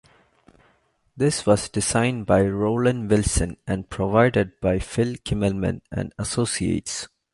This 1.15 1.45
was 1.45 1.69
designed 1.69 2.25
by 2.25 2.41
Rowland 2.41 3.07
Wilson 3.11 3.57
and 3.67 3.87
provided 3.87 4.59
by 4.59 4.79
Phil 4.79 5.13
Kimmelman 5.23 5.81
and 5.91 6.11
Associates. 6.17 7.07